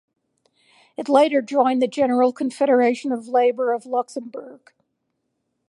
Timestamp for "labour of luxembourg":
3.27-4.73